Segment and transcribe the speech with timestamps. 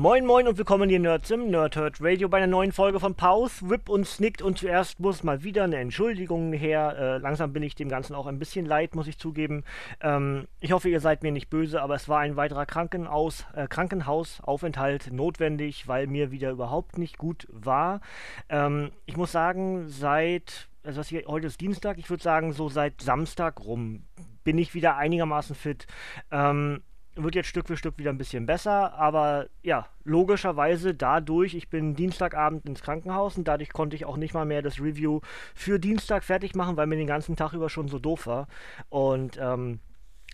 [0.00, 3.68] Moin Moin und willkommen hier Nerds im Nerdhurt Radio bei einer neuen Folge von Pause,
[3.68, 6.96] Whip und Snickt und zuerst muss mal wieder eine Entschuldigung her.
[6.98, 9.62] Äh, langsam bin ich dem Ganzen auch ein bisschen leid, muss ich zugeben.
[10.00, 13.66] Ähm, ich hoffe, ihr seid mir nicht böse, aber es war ein weiterer Krankenaus, äh,
[13.66, 18.00] Krankenhausaufenthalt notwendig, weil mir wieder überhaupt nicht gut war.
[18.48, 23.02] Ähm, ich muss sagen, seit, also hier, heute ist Dienstag, ich würde sagen, so seit
[23.02, 24.04] Samstag rum
[24.44, 25.86] bin ich wieder einigermaßen fit.
[26.30, 26.80] Ähm,
[27.16, 31.94] wird jetzt Stück für Stück wieder ein bisschen besser, aber ja, logischerweise dadurch, ich bin
[31.94, 35.20] Dienstagabend ins Krankenhaus und dadurch konnte ich auch nicht mal mehr das Review
[35.54, 38.46] für Dienstag fertig machen, weil mir den ganzen Tag über schon so doof war.
[38.88, 39.80] Und ähm,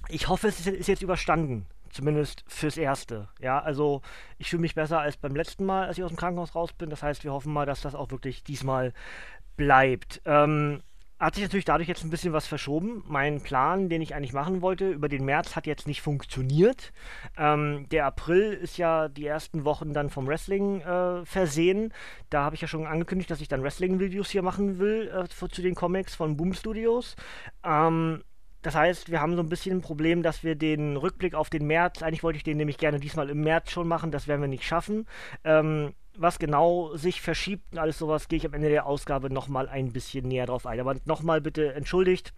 [0.09, 1.67] ich hoffe, es ist jetzt überstanden.
[1.91, 3.29] Zumindest fürs Erste.
[3.41, 4.03] Ja, also
[4.37, 6.91] ich fühle mich besser als beim letzten Mal, als ich aus dem Krankenhaus raus bin.
[6.91, 8.93] Das heißt, wir hoffen mal, dass das auch wirklich diesmal
[9.57, 10.21] bleibt.
[10.27, 10.83] Ähm,
[11.19, 13.03] hat sich natürlich dadurch jetzt ein bisschen was verschoben.
[13.07, 16.93] Mein Plan, den ich eigentlich machen wollte, über den März hat jetzt nicht funktioniert.
[17.39, 21.93] Ähm, der April ist ja die ersten Wochen dann vom Wrestling äh, versehen.
[22.29, 25.63] Da habe ich ja schon angekündigt, dass ich dann Wrestling-Reviews hier machen will äh, zu
[25.63, 27.17] den Comics von Boom Studios.
[27.65, 28.23] Ähm,
[28.61, 31.67] das heißt, wir haben so ein bisschen ein Problem, dass wir den Rückblick auf den
[31.67, 34.49] März, eigentlich wollte ich den nämlich gerne diesmal im März schon machen, das werden wir
[34.49, 35.07] nicht schaffen.
[35.45, 39.69] Ähm, was genau sich verschiebt und alles sowas, gehe ich am Ende der Ausgabe nochmal
[39.69, 40.81] ein bisschen näher drauf ein.
[40.81, 42.33] Aber nochmal bitte entschuldigt,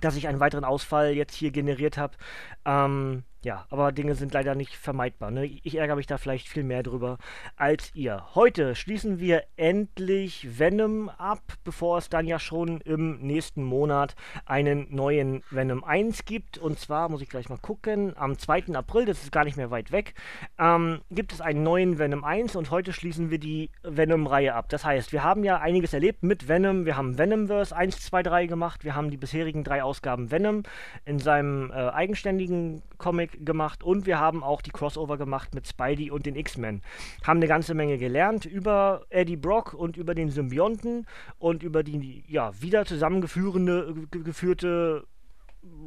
[0.00, 2.16] dass ich einen weiteren Ausfall jetzt hier generiert habe.
[2.64, 5.30] Ähm, ja, aber Dinge sind leider nicht vermeidbar.
[5.30, 5.46] Ne?
[5.46, 7.18] Ich ärgere mich da vielleicht viel mehr drüber
[7.56, 8.34] als ihr.
[8.34, 14.92] Heute schließen wir endlich Venom ab, bevor es dann ja schon im nächsten Monat einen
[14.92, 16.58] neuen Venom 1 gibt.
[16.58, 18.74] Und zwar, muss ich gleich mal gucken, am 2.
[18.74, 20.14] April, das ist gar nicht mehr weit weg,
[20.58, 24.68] ähm, gibt es einen neuen Venom 1 und heute schließen wir die Venom-Reihe ab.
[24.68, 26.86] Das heißt, wir haben ja einiges erlebt mit Venom.
[26.86, 28.82] Wir haben Venomverse 1, 2, 3 gemacht.
[28.82, 30.64] Wir haben die bisherigen drei Ausgaben Venom
[31.04, 35.66] in seinem äh, eigenständigen Comic Comic gemacht und wir haben auch die Crossover gemacht mit
[35.66, 36.82] Spidey und den X-Men.
[37.24, 41.06] Haben eine ganze Menge gelernt über Eddie Brock und über den Symbionten
[41.38, 45.06] und über die ja, wieder zusammengeführende geführte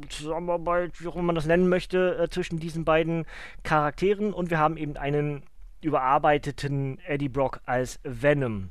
[0.08, 3.24] Zusammenarbeit, wie auch immer man das nennen möchte, äh, zwischen diesen beiden
[3.62, 5.42] Charakteren und wir haben eben einen
[5.80, 8.70] überarbeiteten Eddie Brock als Venom.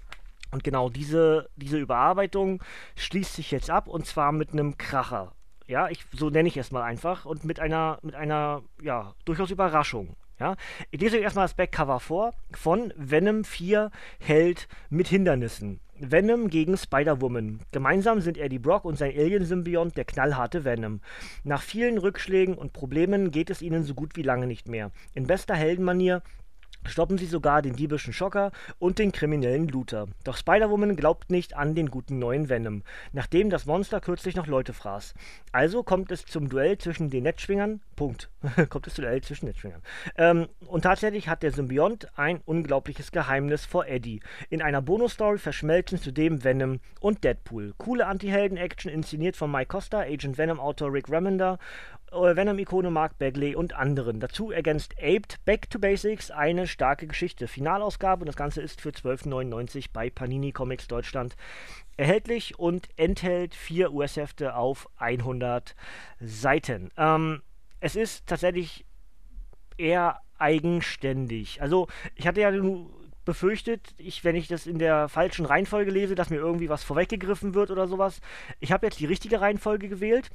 [0.51, 2.61] Und genau diese, diese Überarbeitung
[2.95, 5.33] schließt sich jetzt ab und zwar mit einem Kracher.
[5.71, 7.23] Ja, ich, so nenne ich es mal einfach.
[7.23, 10.17] Und mit einer, mit einer, ja, durchaus Überraschung.
[10.37, 10.57] Ja,
[10.89, 13.89] ich lese euch erstmal das Backcover vor von Venom 4
[14.19, 15.79] Held mit Hindernissen.
[15.97, 17.61] Venom gegen Spider-Woman.
[17.71, 20.99] Gemeinsam sind Eddie Brock und sein Alien-Symbiont der knallharte Venom.
[21.45, 24.91] Nach vielen Rückschlägen und Problemen geht es ihnen so gut wie lange nicht mehr.
[25.13, 26.21] In bester Heldenmanier
[26.85, 30.07] stoppen sie sogar den diebischen Schocker und den kriminellen Looter.
[30.23, 32.83] Doch Spider-Woman glaubt nicht an den guten neuen Venom,
[33.13, 35.13] nachdem das Monster kürzlich noch Leute fraß.
[35.51, 37.81] Also kommt es zum Duell zwischen den Netzschwingern.
[37.95, 38.29] Punkt.
[38.69, 39.81] kommt es zum Duell zwischen Netzschwingern.
[40.17, 44.21] Ähm, und tatsächlich hat der Symbiont ein unglaubliches Geheimnis vor Eddie.
[44.49, 47.73] In einer Bonus-Story verschmelzen zudem Venom und Deadpool.
[47.77, 51.59] Coole Anti-Helden-Action inszeniert von Mike Costa, Agent Venom-Autor Rick Remender
[52.11, 54.19] Venom-Ikone Mark Bagley und anderen.
[54.19, 57.47] Dazu ergänzt Aped Back to Basics eine starke Geschichte.
[57.47, 61.35] Finalausgabe und das Ganze ist für 12,99 bei Panini Comics Deutschland
[61.97, 65.75] erhältlich und enthält vier US-Hefte auf 100
[66.19, 66.89] Seiten.
[66.97, 67.41] Ähm,
[67.79, 68.85] es ist tatsächlich
[69.77, 71.61] eher eigenständig.
[71.61, 72.51] Also ich hatte ja
[73.23, 77.53] befürchtet, ich, wenn ich das in der falschen Reihenfolge lese, dass mir irgendwie was vorweggegriffen
[77.53, 78.19] wird oder sowas.
[78.59, 80.29] Ich habe jetzt die richtige Reihenfolge gewählt.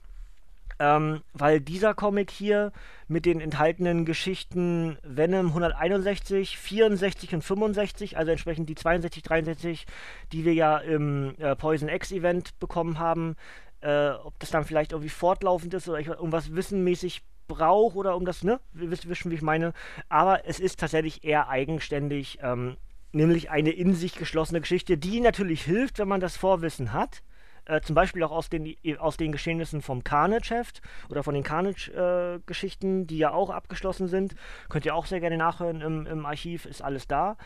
[0.79, 2.71] Ähm, weil dieser Comic hier
[3.09, 9.87] mit den enthaltenen Geschichten Venom 161, 64 und 65, also entsprechend die 62, 63,
[10.33, 13.37] die wir ja im äh, Poison X Event bekommen haben,
[13.81, 18.25] äh, ob das dann vielleicht irgendwie fortlaufend ist oder ich irgendwas wissenmäßig brauche oder um
[18.25, 19.73] das, ne, wir wissen, wie ich meine,
[20.09, 22.77] aber es ist tatsächlich eher eigenständig, ähm,
[23.13, 27.23] nämlich eine in sich geschlossene Geschichte, die natürlich hilft, wenn man das Vorwissen hat
[27.67, 33.03] äh, zum Beispiel auch aus den, aus den Geschehnissen vom Carnage-Heft oder von den Carnage-Geschichten,
[33.03, 34.35] äh, die ja auch abgeschlossen sind.
[34.69, 37.37] Könnt ihr auch sehr gerne nachhören im, im Archiv, ist alles da.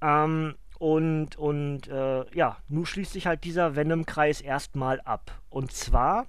[0.00, 5.30] Ähm, und und äh, ja, nun schließt sich halt dieser Venom-Kreis erstmal ab.
[5.50, 6.26] Und zwar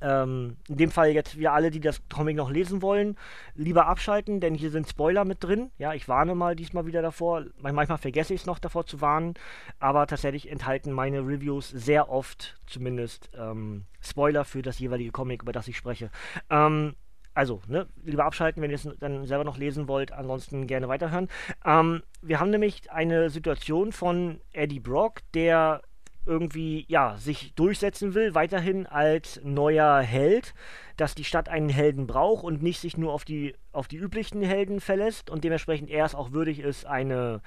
[0.00, 3.16] Ähm, in dem Fall jetzt wir alle, die das Comic noch lesen wollen,
[3.54, 5.70] lieber abschalten, denn hier sind Spoiler mit drin.
[5.78, 7.44] Ja, ich warne mal diesmal wieder davor.
[7.58, 9.34] Manchmal vergesse ich es noch davor zu warnen,
[9.78, 15.52] aber tatsächlich enthalten meine Reviews sehr oft zumindest ähm, Spoiler für das jeweilige Comic, über
[15.52, 16.10] das ich spreche.
[16.50, 16.94] Ähm,
[17.34, 21.28] also, ne, lieber abschalten, wenn ihr es dann selber noch lesen wollt, ansonsten gerne weiterhören.
[21.64, 25.82] Ähm, wir haben nämlich eine Situation von Eddie Brock, der
[26.26, 30.54] irgendwie ja sich durchsetzen will, weiterhin als neuer Held,
[30.96, 34.42] dass die Stadt einen Helden braucht und nicht sich nur auf die auf die üblichen
[34.42, 37.40] Helden verlässt und dementsprechend er es auch würdig ist, eine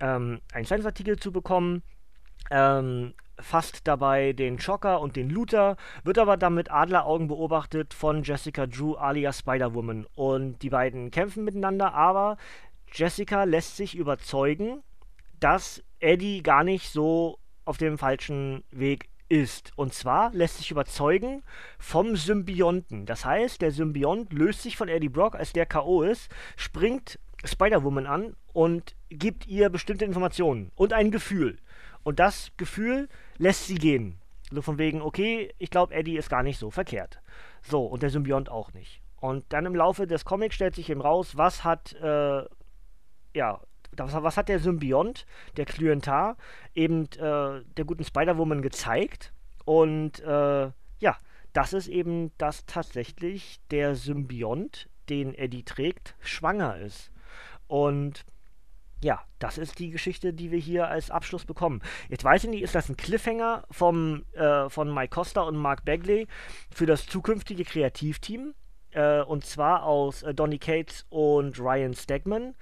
[0.00, 1.82] ähm, einen Zeitungsartikel zu bekommen.
[2.50, 8.22] Ähm, fasst dabei den Schocker und den Looter, wird aber dann mit Adleraugen beobachtet von
[8.22, 10.06] Jessica Drew alias Spider-Woman.
[10.14, 12.36] Und die beiden kämpfen miteinander, aber
[12.92, 14.82] Jessica lässt sich überzeugen,
[15.40, 17.38] dass Eddie gar nicht so
[17.68, 19.72] auf dem falschen Weg ist.
[19.76, 21.42] Und zwar lässt sich überzeugen
[21.78, 23.06] vom Symbionten.
[23.06, 26.02] Das heißt, der Symbiont löst sich von Eddie Brock, als der K.O.
[26.02, 31.58] ist, springt Spider-Woman an und gibt ihr bestimmte Informationen und ein Gefühl.
[32.02, 34.18] Und das Gefühl lässt sie gehen.
[34.50, 37.20] So von wegen, okay, ich glaube, Eddie ist gar nicht so verkehrt.
[37.62, 39.02] So, und der Symbiont auch nicht.
[39.20, 42.44] Und dann im Laufe des Comics stellt sich eben raus, was hat, äh,
[43.34, 43.60] ja,
[43.96, 45.26] was, was, hat der Symbiont,
[45.56, 46.36] der Klientar,
[46.74, 49.32] eben äh, der guten Spider-Woman gezeigt.
[49.64, 50.70] Und äh,
[51.00, 51.16] ja,
[51.52, 57.10] das ist eben, dass tatsächlich der Symbiont, den Eddie trägt, schwanger ist.
[57.66, 58.24] Und
[59.02, 61.82] ja, das ist die Geschichte, die wir hier als Abschluss bekommen.
[62.08, 65.84] Jetzt weiß ich nicht, ist das ein Cliffhanger vom, äh, von Mike Costa und Mark
[65.84, 66.26] Bagley
[66.70, 68.54] für das zukünftige Kreativteam?
[68.90, 72.54] Äh, und zwar aus äh, Donny Cates und Ryan Stegman.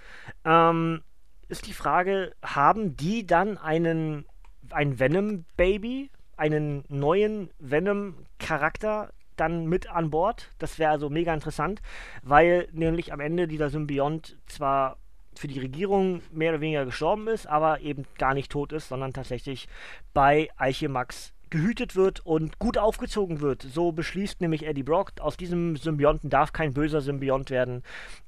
[0.44, 1.02] Ähm,
[1.48, 4.26] ist die Frage, haben die dann einen,
[4.70, 10.50] ein Venom-Baby, einen neuen Venom-Charakter dann mit an Bord?
[10.58, 11.80] Das wäre also mega interessant,
[12.22, 14.98] weil nämlich am Ende dieser Symbiont zwar
[15.34, 19.12] für die Regierung mehr oder weniger gestorben ist, aber eben gar nicht tot ist, sondern
[19.12, 19.68] tatsächlich
[20.14, 23.62] bei Alchemax gehütet wird und gut aufgezogen wird.
[23.62, 27.82] So beschließt nämlich Eddie Brock, aus diesem Symbionten darf kein böser Symbiont werden.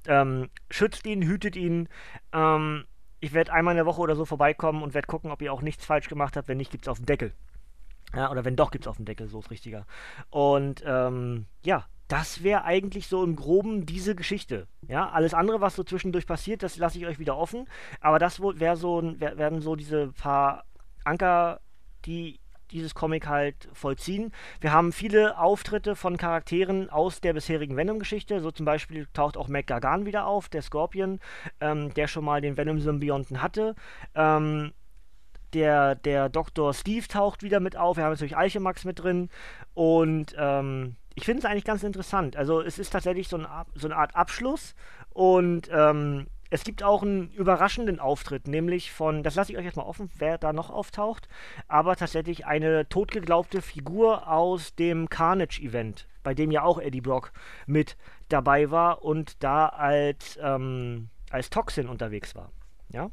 [0.07, 1.89] Ähm, schützt ihn, hütet ihn.
[2.33, 2.85] Ähm,
[3.21, 5.63] ich werde einmal in der Woche oder so vorbeikommen und werde gucken, ob ihr auch
[5.63, 6.49] nichts falsch gemacht habt.
[6.49, 7.33] Wenn nicht, gibt es auf den Deckel.
[8.15, 9.87] Ja, oder wenn doch, gibt es auf den Deckel, so ist richtiger.
[10.31, 14.67] Und ähm, ja, das wäre eigentlich so im Groben diese Geschichte.
[14.87, 17.69] Ja, alles andere, was so zwischendurch passiert, das lasse ich euch wieder offen.
[18.01, 20.65] Aber das wäre so, wär, werden so diese paar
[21.05, 21.61] Anker,
[22.07, 24.33] die dieses Comic halt vollziehen.
[24.61, 28.41] Wir haben viele Auftritte von Charakteren aus der bisherigen Venom-Geschichte.
[28.41, 31.21] So zum Beispiel taucht auch Mac Gargan wieder auf, der Scorpion,
[31.61, 33.75] ähm, der schon mal den Venom-Symbionten hatte.
[34.15, 34.73] Ähm,
[35.55, 36.75] der, der Dr.
[36.75, 37.97] Steve taucht wieder mit auf.
[37.97, 39.31] Wir haben natürlich Alchemax mit drin.
[39.75, 42.37] Und ähm, ich finde es eigentlich ganz interessant.
[42.37, 44.75] Also es ist tatsächlich so, ein, so eine Art Abschluss
[45.11, 49.77] und ähm, es gibt auch einen überraschenden Auftritt, nämlich von, das lasse ich euch jetzt
[49.77, 51.29] mal offen, wer da noch auftaucht,
[51.67, 57.33] aber tatsächlich eine totgeglaubte Figur aus dem Carnage-Event, bei dem ja auch Eddie Brock
[57.67, 57.97] mit
[58.29, 62.51] dabei war und da als, ähm, als Toxin unterwegs war.
[62.91, 63.11] Ja?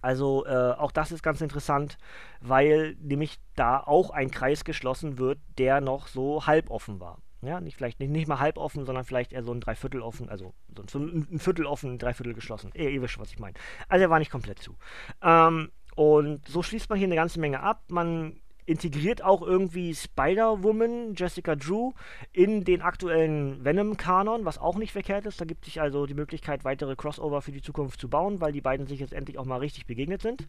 [0.00, 1.98] Also äh, auch das ist ganz interessant,
[2.40, 7.18] weil nämlich da auch ein Kreis geschlossen wird, der noch so halb offen war.
[7.42, 10.28] Ja, nicht vielleicht nicht, nicht mal halb offen, sondern vielleicht eher so ein Dreiviertel offen,
[10.28, 10.54] also
[10.88, 12.70] so ein, ein Viertel offen, ein Dreiviertel geschlossen.
[12.74, 13.54] Ihr, ihr wisst, was ich meine.
[13.88, 14.76] Also er war nicht komplett zu.
[15.22, 17.84] Ähm, und so schließt man hier eine ganze Menge ab.
[17.88, 21.92] Man integriert auch irgendwie Spider-Woman, Jessica Drew,
[22.32, 25.40] in den aktuellen Venom-Kanon, was auch nicht verkehrt ist.
[25.40, 28.60] Da gibt sich also die Möglichkeit, weitere Crossover für die Zukunft zu bauen, weil die
[28.60, 30.46] beiden sich jetzt endlich auch mal richtig begegnet sind.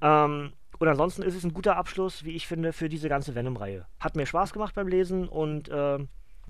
[0.00, 3.86] Ähm, und ansonsten ist es ein guter Abschluss, wie ich finde, für diese ganze Venom-Reihe.
[4.00, 5.98] Hat mir Spaß gemacht beim Lesen und äh,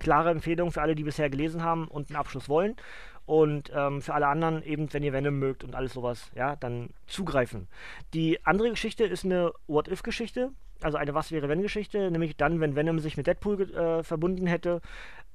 [0.03, 2.77] klare Empfehlung für alle, die bisher gelesen haben und einen Abschluss wollen.
[3.25, 6.91] Und ähm, für alle anderen, eben wenn ihr Venom mögt und alles sowas, ja, dann
[7.07, 7.69] zugreifen.
[8.15, 10.51] Die andere Geschichte ist eine What-If-Geschichte
[10.85, 14.47] also eine Was wäre wenn Geschichte, nämlich dann, wenn Venom sich mit Deadpool äh, verbunden
[14.47, 14.81] hätte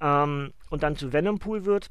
[0.01, 1.89] ähm, und dann zu Venompool wird.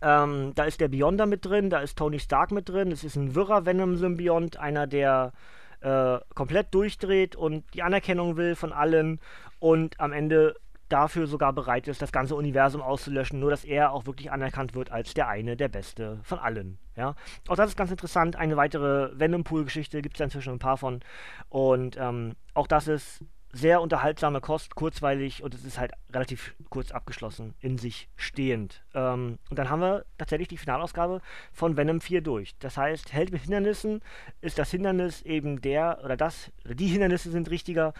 [0.00, 3.16] Ähm, da ist der Beyonder mit drin, da ist Tony Stark mit drin, es ist
[3.16, 5.32] ein wirrer Venom-Symbiont, einer, der
[5.80, 9.20] äh, komplett durchdreht und die Anerkennung will von allen
[9.58, 10.56] und am Ende
[10.92, 14.90] dafür sogar bereit ist, das ganze Universum auszulöschen, nur dass er auch wirklich anerkannt wird
[14.90, 16.78] als der eine, der Beste von allen.
[16.96, 17.14] Ja?
[17.48, 18.36] Auch das ist ganz interessant.
[18.36, 21.00] Eine weitere Venom-Pool-Geschichte gibt es inzwischen ein paar von.
[21.48, 26.90] Und ähm, auch das ist sehr unterhaltsame Kost, kurzweilig und es ist halt relativ kurz
[26.90, 28.82] abgeschlossen, in sich stehend.
[28.94, 31.20] Ähm, und dann haben wir tatsächlich die Finalausgabe
[31.52, 32.56] von Venom 4 durch.
[32.60, 34.00] Das heißt, Held mit Hindernissen
[34.40, 37.92] ist das Hindernis eben der, oder das, oder die Hindernisse sind richtiger,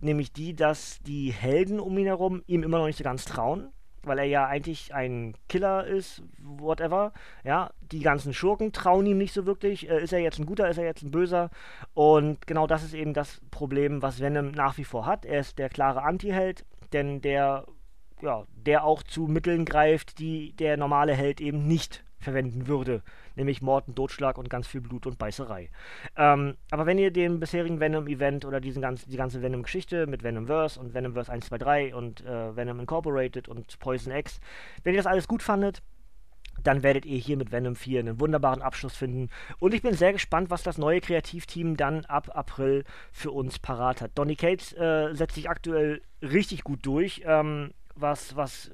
[0.00, 3.72] nämlich die, dass die Helden um ihn herum ihm immer noch nicht so ganz trauen
[4.06, 7.12] weil er ja eigentlich ein Killer ist, whatever.
[7.44, 9.88] Ja, die ganzen Schurken trauen ihm nicht so wirklich.
[9.88, 11.50] Äh, ist er jetzt ein guter, ist er jetzt ein böser?
[11.94, 15.24] Und genau das ist eben das Problem, was Venom nach wie vor hat.
[15.24, 17.66] Er ist der klare Anti-Held, denn der,
[18.22, 23.02] ja, der auch zu Mitteln greift, die der normale Held eben nicht verwenden würde
[23.36, 25.70] nämlich Mord und Totschlag und ganz viel Blut und Beißerei.
[26.16, 30.78] Ähm, aber wenn ihr den bisherigen Venom-Event oder diesen ganzen, die ganze Venom-Geschichte mit Venomverse
[30.78, 34.40] und Venomverse 1, 2, 3 und äh, Venom Incorporated und Poison X,
[34.82, 35.82] wenn ihr das alles gut fandet,
[36.62, 39.28] dann werdet ihr hier mit Venom 4 einen wunderbaren Abschluss finden.
[39.58, 44.00] Und ich bin sehr gespannt, was das neue Kreativteam dann ab April für uns parat
[44.00, 44.12] hat.
[44.14, 48.70] Donny Cates äh, setzt sich aktuell richtig gut durch, ähm, was, was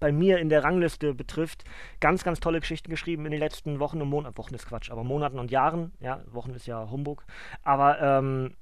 [0.00, 1.64] bei mir in der Rangliste betrifft,
[2.00, 4.38] ganz, ganz tolle Geschichten geschrieben in den letzten Wochen und Monaten.
[4.38, 5.92] Wochen ist Quatsch, aber Monaten und Jahren.
[6.00, 7.24] Ja, Wochen ist ja Humbug.
[7.62, 8.54] Aber ähm,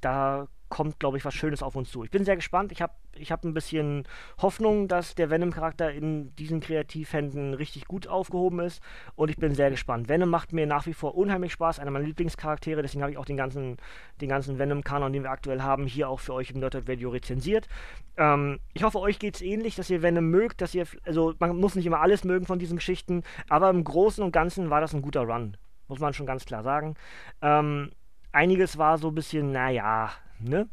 [0.00, 2.04] da kommt, glaube ich, was Schönes auf uns zu.
[2.04, 2.72] Ich bin sehr gespannt.
[2.72, 4.04] Ich habe ich hab ein bisschen
[4.38, 8.82] Hoffnung, dass der Venom-Charakter in diesen Kreativhänden richtig gut aufgehoben ist.
[9.14, 10.08] Und ich bin sehr gespannt.
[10.08, 11.78] Venom macht mir nach wie vor unheimlich Spaß.
[11.78, 12.82] Einer meiner Lieblingscharaktere.
[12.82, 13.76] Deswegen habe ich auch den ganzen,
[14.20, 17.68] den ganzen Venom-Kanon, den wir aktuell haben, hier auch für euch im Nerdhead Radio rezensiert.
[18.16, 20.60] Ähm, ich hoffe, euch geht es ähnlich, dass ihr Venom mögt.
[20.60, 23.22] Dass ihr, also man muss nicht immer alles mögen von diesen Geschichten.
[23.48, 25.56] Aber im Großen und Ganzen war das ein guter Run.
[25.88, 26.96] Muss man schon ganz klar sagen.
[27.42, 27.92] Ähm,
[28.32, 30.10] einiges war so ein bisschen, naja,
[30.40, 30.68] ne?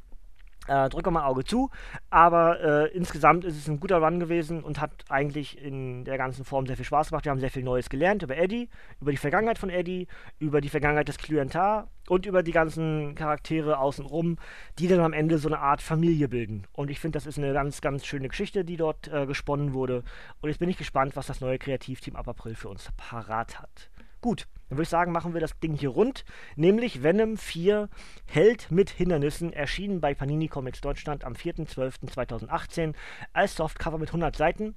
[0.68, 1.72] Äh, drücke mal Auge zu,
[2.12, 6.46] aber äh, insgesamt ist es ein guter Run gewesen und hat eigentlich in der ganzen
[6.46, 7.26] Form sehr viel Spaß gemacht.
[7.26, 8.70] Wir haben sehr viel Neues gelernt über Eddie,
[9.02, 13.80] über die Vergangenheit von Eddie, über die Vergangenheit des Klientar und über die ganzen Charaktere
[13.80, 14.38] außenrum,
[14.78, 16.68] die dann am Ende so eine Art Familie bilden.
[16.74, 20.04] Und ich finde, das ist eine ganz, ganz schöne Geschichte, die dort äh, gesponnen wurde.
[20.42, 23.90] Und jetzt bin ich gespannt, was das neue Kreativteam ab April für uns parat hat.
[24.22, 26.26] Gut, dann würde ich sagen, machen wir das Ding hier rund.
[26.56, 27.90] Nämlich Venom 4
[28.28, 32.94] Held mit Hindernissen, erschienen bei Panini Comics Deutschland am 4.12.2018
[33.34, 34.76] als Softcover mit 100 Seiten.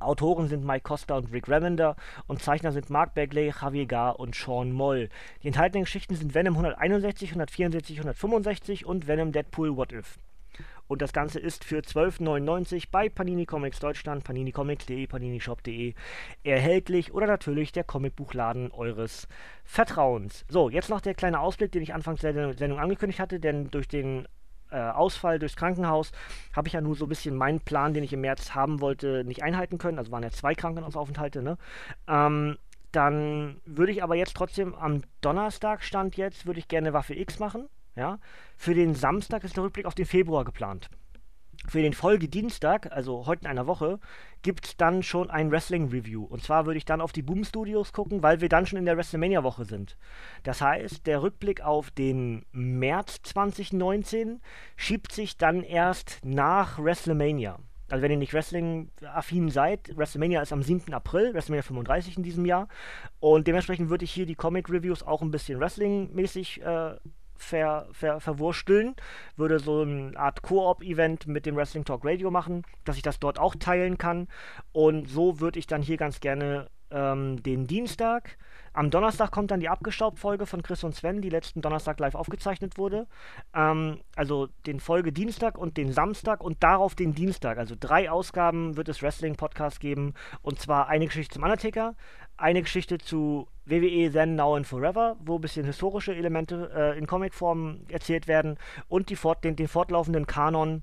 [0.00, 1.94] Autoren sind Mike Costa und Rick Remender
[2.26, 5.08] und Zeichner sind Mark Bagley, Javier Gar und Sean Moll.
[5.44, 10.18] Die enthaltenen Geschichten sind Venom 161, 164, 165 und Venom Deadpool What If.
[10.86, 15.94] Und das Ganze ist für 12,99 bei Panini Comics Deutschland, paninicomics.de, paninishop.de
[16.42, 19.26] erhältlich oder natürlich der Comicbuchladen eures
[19.64, 20.44] Vertrauens.
[20.48, 23.88] So, jetzt noch der kleine Ausblick, den ich anfangs der Sendung angekündigt hatte, denn durch
[23.88, 24.28] den
[24.70, 26.12] äh, Ausfall durchs Krankenhaus
[26.52, 29.24] habe ich ja nur so ein bisschen meinen Plan, den ich im März haben wollte,
[29.24, 29.98] nicht einhalten können.
[29.98, 31.56] Also waren ja zwei Krankenhausaufenthalte, ne?
[32.08, 32.58] Ähm,
[32.92, 37.38] dann würde ich aber jetzt trotzdem am Donnerstag stand jetzt, würde ich gerne Waffe X
[37.38, 37.68] machen.
[37.96, 38.18] Ja?
[38.56, 40.88] Für den Samstag ist der Rückblick auf den Februar geplant.
[41.66, 43.98] Für den Folgedienstag, also heute in einer Woche,
[44.42, 46.24] gibt es dann schon ein Wrestling-Review.
[46.24, 48.84] Und zwar würde ich dann auf die Boom Studios gucken, weil wir dann schon in
[48.84, 49.96] der WrestleMania-Woche sind.
[50.42, 54.40] Das heißt, der Rückblick auf den März 2019
[54.76, 57.58] schiebt sich dann erst nach WrestleMania.
[57.90, 60.92] Also wenn ihr nicht Wrestling-affin seid, WrestleMania ist am 7.
[60.92, 62.68] April, WrestleMania 35 in diesem Jahr.
[63.20, 66.96] Und dementsprechend würde ich hier die Comic-Reviews auch ein bisschen Wrestling-mäßig äh,
[67.36, 68.94] ver, ver, verwursteln,
[69.36, 73.38] würde so eine Art Koop-Event mit dem Wrestling Talk Radio machen, dass ich das dort
[73.38, 74.28] auch teilen kann.
[74.72, 78.36] Und so würde ich dann hier ganz gerne ähm, den Dienstag.
[78.76, 82.76] Am Donnerstag kommt dann die Abgestaubt-Folge von Chris und Sven, die letzten Donnerstag live aufgezeichnet
[82.76, 83.06] wurde.
[83.54, 87.58] Ähm, also den Folge Dienstag und den Samstag und darauf den Dienstag.
[87.58, 90.14] Also drei Ausgaben wird es Wrestling-Podcast geben.
[90.42, 91.94] Und zwar eine Geschichte zum Undertaker,
[92.36, 97.06] eine Geschichte zu WWE Then, Now and Forever, wo ein bisschen historische Elemente äh, in
[97.06, 100.82] Comicform erzählt werden und die fort, den, den fortlaufenden Kanon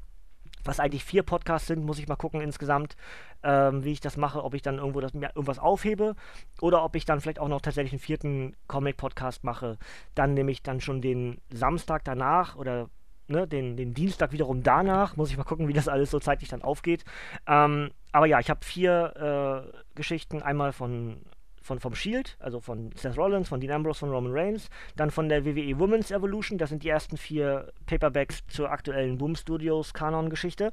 [0.64, 2.96] was eigentlich vier Podcasts sind, muss ich mal gucken insgesamt,
[3.44, 6.16] ähm, wie ich das mache, ob ich dann irgendwo das, irgendwas aufhebe
[6.62, 9.78] oder ob ich dann vielleicht auch noch tatsächlich einen vierten Comic-Podcast mache.
[10.16, 12.90] Dann nehme ich dann schon den Samstag danach oder
[13.28, 15.16] ne, den, den Dienstag wiederum danach.
[15.16, 17.04] Muss ich mal gucken, wie das alles so zeitlich dann aufgeht.
[17.48, 20.42] Ähm, aber ja, ich habe vier äh, Geschichten.
[20.42, 21.22] Einmal von
[21.62, 25.30] von, vom Shield, also von Seth Rollins, von Dean Ambrose, von Roman Reigns, dann von
[25.30, 30.72] der WWE Women's Evolution, das sind die ersten vier Paperbacks zur aktuellen Boom Studios Kanon-Geschichte.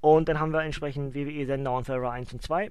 [0.00, 2.70] Und dann haben wir entsprechend WWE Sender und Ferrer 1 und 2,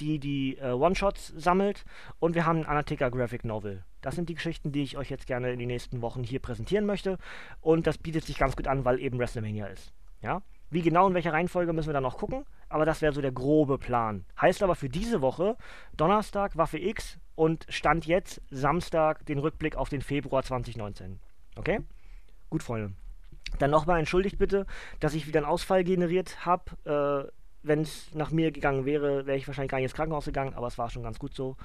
[0.00, 1.84] die die äh, One-Shots sammelt.
[2.18, 3.84] Und wir haben Undertaker Graphic Novel.
[4.00, 6.84] Das sind die Geschichten, die ich euch jetzt gerne in den nächsten Wochen hier präsentieren
[6.84, 7.18] möchte.
[7.60, 9.92] Und das bietet sich ganz gut an, weil eben WrestleMania ist.
[10.20, 10.42] Ja?
[10.74, 13.30] Wie genau in welcher Reihenfolge müssen wir dann noch gucken, aber das wäre so der
[13.30, 14.24] grobe Plan.
[14.40, 15.56] Heißt aber für diese Woche
[15.96, 21.20] Donnerstag Waffe X und Stand jetzt Samstag den Rückblick auf den Februar 2019.
[21.54, 21.78] Okay?
[22.50, 22.90] Gut, Freunde.
[23.60, 24.66] Dann nochmal entschuldigt bitte,
[24.98, 27.30] dass ich wieder einen Ausfall generiert habe.
[27.30, 27.30] Äh,
[27.62, 30.66] wenn es nach mir gegangen wäre, wäre ich wahrscheinlich gar nicht ins Krankenhaus gegangen, aber
[30.66, 31.56] es war schon ganz gut so.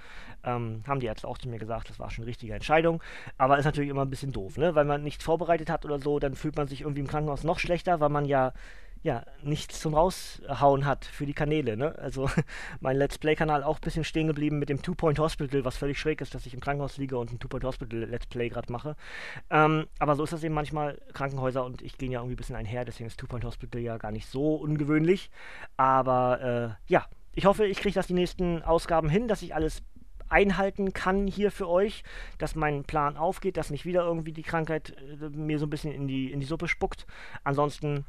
[0.43, 3.01] Ähm, haben die Ärzte auch zu mir gesagt, das war schon eine richtige Entscheidung.
[3.39, 4.75] Aber ist natürlich immer ein bisschen doof, ne?
[4.75, 7.57] Weil man nichts vorbereitet hat oder so, dann fühlt man sich irgendwie im Krankenhaus noch
[7.57, 8.53] schlechter, weil man ja
[9.01, 11.77] ja, nichts zum Raushauen hat für die Kanäle.
[11.77, 11.97] Ne?
[11.99, 12.29] Also
[12.81, 16.19] mein Let's Play-Kanal auch ein bisschen stehen geblieben mit dem Two-Point Hospital, was völlig schräg
[16.21, 18.95] ist, dass ich im Krankenhaus liege und ein Two-Point Hospital Let's Play gerade mache.
[19.49, 22.55] Ähm, aber so ist das eben manchmal, Krankenhäuser und ich gehen ja irgendwie ein bisschen
[22.55, 25.31] einher, deswegen ist Two-Point Hospital ja gar nicht so ungewöhnlich.
[25.77, 29.81] Aber äh, ja, ich hoffe, ich kriege das die nächsten Ausgaben hin, dass ich alles
[30.27, 32.03] einhalten kann hier für euch,
[32.37, 35.93] dass mein Plan aufgeht, dass nicht wieder irgendwie die Krankheit äh, mir so ein bisschen
[35.93, 37.07] in die, in die Suppe spuckt.
[37.43, 38.05] Ansonsten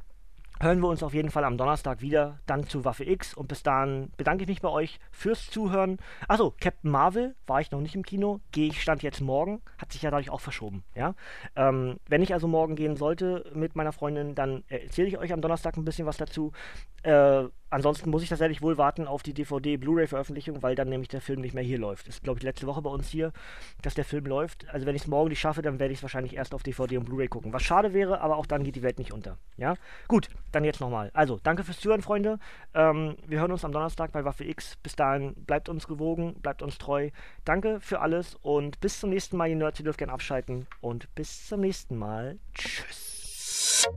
[0.61, 3.35] hören wir uns auf jeden Fall am Donnerstag wieder, dann zu Waffe X.
[3.35, 5.99] Und bis dahin bedanke ich mich bei euch fürs Zuhören.
[6.29, 9.93] Achso, Captain Marvel war ich noch nicht im Kino, gehe ich stand jetzt morgen, hat
[9.93, 10.85] sich ja dadurch auch verschoben.
[10.95, 11.15] Ja?
[11.57, 15.41] Ähm, wenn ich also morgen gehen sollte mit meiner Freundin, dann erzähle ich euch am
[15.41, 16.53] Donnerstag ein bisschen was dazu.
[17.03, 21.41] Äh, ansonsten muss ich tatsächlich wohl warten auf die DVD-Blu-ray-Veröffentlichung, weil dann nämlich der Film
[21.41, 22.09] nicht mehr hier läuft.
[22.09, 23.33] Ist, glaube ich, letzte Woche bei uns hier,
[23.83, 24.69] dass der Film läuft.
[24.69, 26.99] Also wenn ich es morgen nicht schaffe, dann werde ich es wahrscheinlich erst auf DVD
[26.99, 27.53] und Blu-ray gucken.
[27.53, 29.39] Was schade wäre, aber auch dann geht die Welt nicht unter.
[29.57, 29.75] Ja?
[30.09, 31.11] Gut, dann jetzt nochmal.
[31.15, 32.39] Also, danke fürs Zuhören, Freunde.
[32.75, 34.77] Ähm, wir hören uns am Donnerstag bei Waffe X.
[34.83, 37.11] Bis dahin, bleibt uns gewogen, bleibt uns treu.
[37.45, 39.79] Danke für alles und bis zum nächsten Mal, ihr Nerds.
[39.81, 42.39] Ihr dürft gerne abschalten und bis zum nächsten Mal.
[42.55, 43.89] Tschüss.